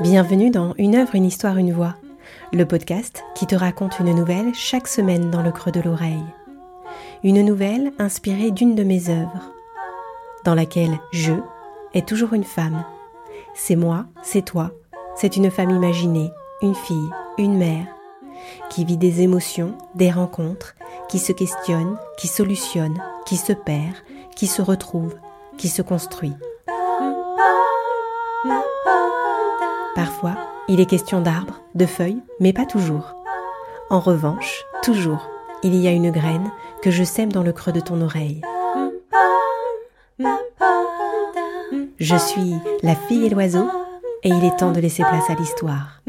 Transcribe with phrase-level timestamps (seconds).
[0.00, 1.96] Bienvenue dans Une œuvre, une histoire, une voix,
[2.52, 6.22] le podcast qui te raconte une nouvelle chaque semaine dans le creux de l'oreille.
[7.24, 9.52] Une nouvelle inspirée d'une de mes œuvres,
[10.44, 11.32] dans laquelle je
[11.94, 12.84] est toujours une femme.
[13.54, 14.70] C'est moi, c'est toi,
[15.16, 16.30] c'est une femme imaginée,
[16.62, 17.86] une fille, une mère,
[18.70, 20.74] qui vit des émotions, des rencontres,
[21.08, 23.94] qui se questionne, qui solutionne, qui se perd,
[24.36, 25.14] qui se retrouve,
[25.56, 26.34] qui se construit.
[29.94, 30.36] Parfois,
[30.68, 33.14] il est question d'arbres, de feuilles, mais pas toujours.
[33.90, 35.28] En revanche, toujours,
[35.62, 36.50] il y a une graine
[36.82, 38.42] que je sème dans le creux de ton oreille.
[41.98, 43.68] Je suis la fille et l'oiseau,
[44.22, 46.00] et il est temps de laisser place à l'histoire.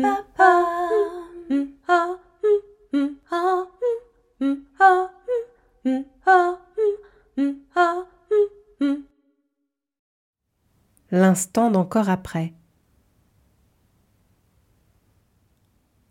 [11.30, 12.56] L'instant d'encore après.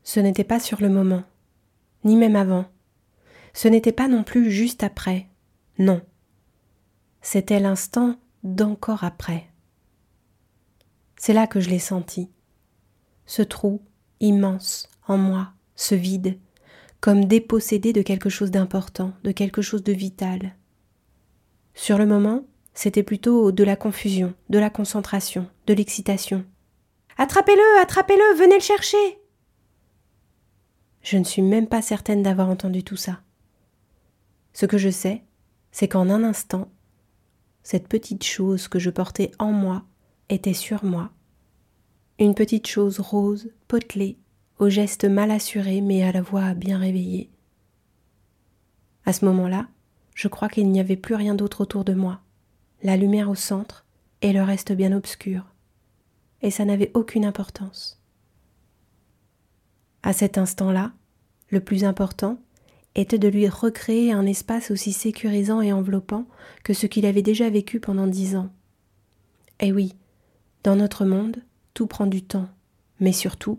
[0.05, 1.25] Ce n'était pas sur le moment,
[2.05, 2.67] ni même avant.
[3.53, 5.27] Ce n'était pas non plus juste après.
[5.77, 6.03] Non.
[7.21, 9.51] C'était l'instant d'encore après.
[11.17, 12.31] C'est là que je l'ai senti.
[13.27, 13.83] Ce trou
[14.21, 16.39] immense en moi, ce vide,
[17.01, 20.55] comme dépossédé de quelque chose d'important, de quelque chose de vital.
[21.75, 22.45] Sur le moment,
[22.79, 26.45] c'était plutôt de la confusion, de la concentration, de l'excitation.
[27.17, 29.19] Attrapez-le, attrapez-le, venez le chercher.
[31.03, 33.19] Je ne suis même pas certaine d'avoir entendu tout ça.
[34.53, 35.25] Ce que je sais,
[35.73, 36.71] c'est qu'en un instant,
[37.65, 39.83] cette petite chose que je portais en moi
[40.29, 41.11] était sur moi.
[42.21, 44.19] Une petite chose rose, potelée,
[44.61, 47.29] au geste mal assuré mais à la voix bien réveillée.
[49.05, 49.67] À ce moment-là,
[50.15, 52.21] je crois qu'il n'y avait plus rien d'autre autour de moi,
[52.83, 53.84] la lumière au centre
[54.23, 55.45] et le reste bien obscur.
[56.43, 58.00] Et ça n'avait aucune importance.
[60.03, 60.93] À cet instant-là,
[61.50, 62.39] le plus important
[62.94, 66.27] était de lui recréer un espace aussi sécurisant et enveloppant
[66.65, 68.50] que ce qu'il avait déjà vécu pendant dix ans.
[69.60, 69.95] Eh oui,
[70.65, 71.43] dans notre monde,
[71.75, 72.49] tout prend du temps,
[73.00, 73.59] mais surtout,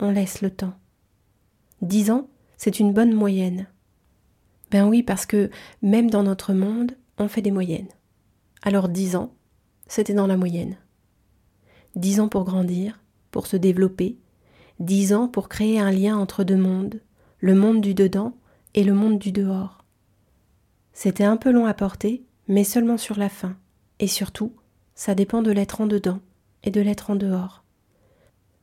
[0.00, 0.74] on laisse le temps.
[1.82, 3.66] Dix ans, c'est une bonne moyenne.
[4.70, 5.50] Ben oui, parce que
[5.82, 7.88] même dans notre monde, on fait des moyennes.
[8.62, 9.34] Alors dix ans,
[9.86, 10.76] c'était dans la moyenne.
[11.94, 14.18] Dix ans pour grandir, pour se développer,
[14.80, 17.00] dix ans pour créer un lien entre deux mondes,
[17.38, 18.36] le monde du dedans
[18.74, 19.84] et le monde du dehors.
[20.92, 23.56] C'était un peu long à porter, mais seulement sur la fin,
[23.98, 24.52] et surtout,
[24.94, 26.20] ça dépend de l'être en dedans
[26.64, 27.64] et de l'être en dehors.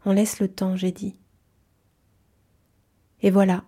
[0.06, 1.16] On laisse le temps, j'ai dit.
[3.22, 3.64] Et voilà.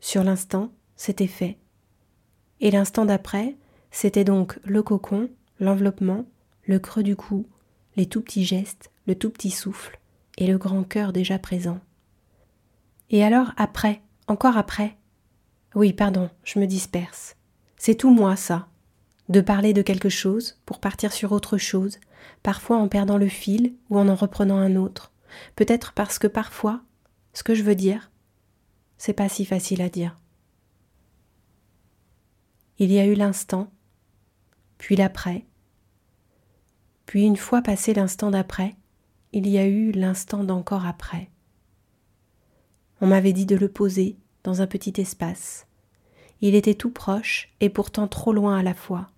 [0.00, 1.58] Sur l'instant, c'était fait.
[2.60, 3.56] Et l'instant d'après,
[3.92, 5.30] c'était donc le cocon,
[5.60, 6.24] l'enveloppement,
[6.64, 7.46] le creux du cou,
[7.94, 10.00] les tout petits gestes, le tout petit souffle
[10.38, 11.78] et le grand cœur déjà présent.
[13.10, 14.96] Et alors après, encore après?
[15.74, 17.36] Oui, pardon, je me disperse.
[17.76, 18.68] C'est tout moi, ça.
[19.28, 21.98] De parler de quelque chose pour partir sur autre chose,
[22.42, 25.12] parfois en perdant le fil ou en en reprenant un autre.
[25.54, 26.82] Peut-être parce que parfois,
[27.34, 28.10] ce que je veux dire,
[28.96, 30.18] c'est pas si facile à dire.
[32.78, 33.70] Il y a eu l'instant,
[34.82, 35.46] puis l'après,
[37.06, 38.74] puis une fois passé l'instant d'après,
[39.32, 41.30] il y a eu l'instant d'encore après.
[43.00, 45.68] On m'avait dit de le poser dans un petit espace.
[46.40, 49.08] Il était tout proche et pourtant trop loin à la fois.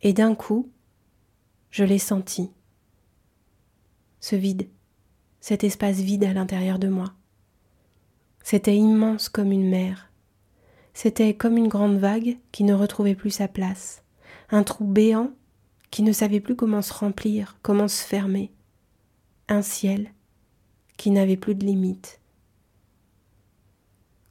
[0.00, 0.70] Et d'un coup,
[1.70, 2.50] je l'ai senti.
[4.20, 4.70] Ce vide,
[5.40, 7.12] cet espace vide à l'intérieur de moi.
[8.42, 10.10] C'était immense comme une mer.
[10.94, 14.03] C'était comme une grande vague qui ne retrouvait plus sa place,
[14.50, 15.32] un trou béant
[15.90, 18.52] qui ne savait plus comment se remplir, comment se fermer,
[19.48, 20.12] un ciel
[20.96, 22.20] qui n'avait plus de limites.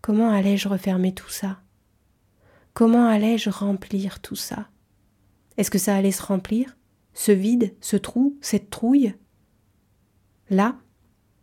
[0.01, 1.61] Comment allais-je refermer tout ça?
[2.73, 4.69] Comment allais-je remplir tout ça?
[5.57, 6.77] Est-ce que ça allait se remplir?
[7.13, 9.15] Ce vide, ce trou, cette trouille?
[10.49, 10.77] Là,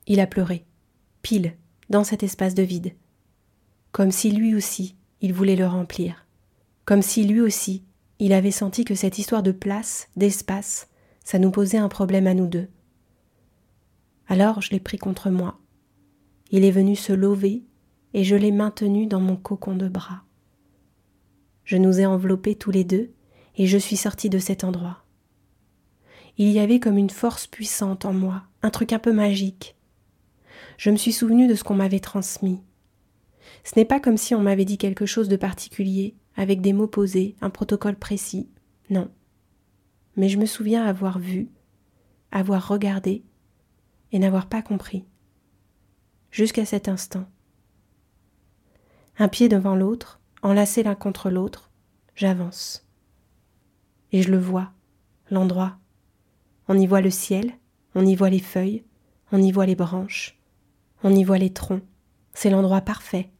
[0.06, 0.66] il a pleuré,
[1.22, 1.56] pile
[1.88, 2.94] dans cet espace de vide,
[3.92, 6.26] comme si lui aussi il voulait le remplir,
[6.84, 7.84] comme si lui aussi
[8.20, 10.88] il avait senti que cette histoire de place, d'espace,
[11.24, 12.68] ça nous posait un problème à nous deux.
[14.28, 15.58] Alors je l'ai pris contre moi.
[16.52, 17.64] Il est venu se lever
[18.14, 20.22] et je l'ai maintenu dans mon cocon de bras.
[21.64, 23.10] Je nous ai enveloppés tous les deux
[23.56, 25.04] et je suis sortie de cet endroit.
[26.38, 29.76] Il y avait comme une force puissante en moi, un truc un peu magique,
[30.80, 32.58] je me suis souvenu de ce qu'on m'avait transmis.
[33.64, 36.86] Ce n'est pas comme si on m'avait dit quelque chose de particulier, avec des mots
[36.86, 38.48] posés, un protocole précis.
[38.88, 39.10] Non.
[40.16, 41.48] Mais je me souviens avoir vu,
[42.30, 43.24] avoir regardé
[44.12, 45.04] et n'avoir pas compris.
[46.30, 47.26] Jusqu'à cet instant.
[49.18, 51.70] Un pied devant l'autre, enlacés l'un contre l'autre,
[52.14, 52.86] j'avance.
[54.12, 54.72] Et je le vois,
[55.30, 55.78] l'endroit.
[56.68, 57.52] On y voit le ciel,
[57.94, 58.84] on y voit les feuilles,
[59.32, 60.38] on y voit les branches,
[61.02, 61.82] on y voit les troncs.
[62.32, 63.30] C'est l'endroit parfait.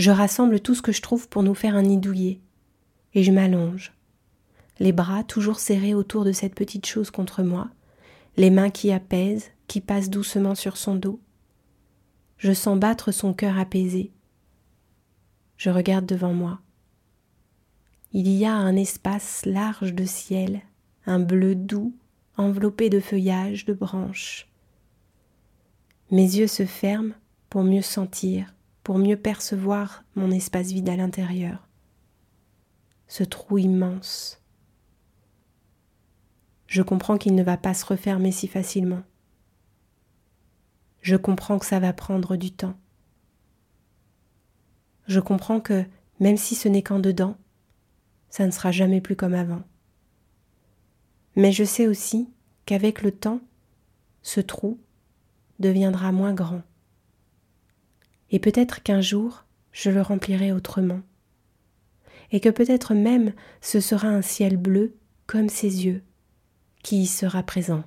[0.00, 2.40] Je rassemble tout ce que je trouve pour nous faire un nid douillet,
[3.12, 3.92] et je m'allonge,
[4.78, 7.68] les bras toujours serrés autour de cette petite chose contre moi,
[8.38, 11.20] les mains qui apaisent, qui passent doucement sur son dos.
[12.38, 14.10] Je sens battre son cœur apaisé.
[15.58, 16.60] Je regarde devant moi.
[18.14, 20.62] Il y a un espace large de ciel,
[21.04, 21.94] un bleu doux,
[22.38, 24.48] enveloppé de feuillages, de branches.
[26.10, 27.12] Mes yeux se ferment
[27.50, 31.68] pour mieux sentir, pour mieux percevoir mon espace vide à l'intérieur.
[33.06, 34.42] Ce trou immense.
[36.66, 39.02] Je comprends qu'il ne va pas se refermer si facilement.
[41.02, 42.76] Je comprends que ça va prendre du temps.
[45.06, 45.84] Je comprends que,
[46.20, 47.36] même si ce n'est qu'en dedans,
[48.28, 49.62] ça ne sera jamais plus comme avant.
[51.34, 52.28] Mais je sais aussi
[52.66, 53.40] qu'avec le temps,
[54.22, 54.78] ce trou
[55.58, 56.62] deviendra moins grand
[58.30, 61.00] et peut-être qu'un jour je le remplirai autrement,
[62.32, 64.94] et que peut-être même ce sera un ciel bleu
[65.26, 66.02] comme ses yeux
[66.82, 67.84] qui y sera présent.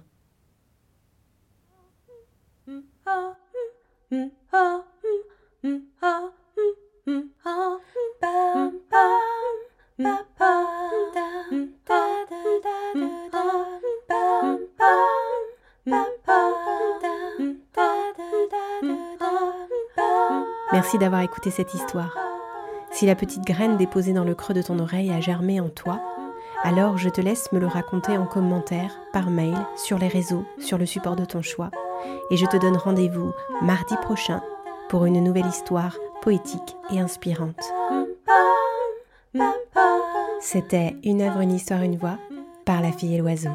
[20.73, 22.17] Merci d'avoir écouté cette histoire.
[22.91, 26.01] Si la petite graine déposée dans le creux de ton oreille a germé en toi,
[26.63, 30.79] alors je te laisse me le raconter en commentaire, par mail, sur les réseaux, sur
[30.79, 31.69] le support de ton choix.
[32.31, 34.41] Et je te donne rendez-vous mardi prochain
[34.89, 37.61] pour une nouvelle histoire poétique et inspirante.
[40.41, 42.17] C'était Une œuvre, une histoire, une voix
[42.65, 43.51] par la fille et l'oiseau.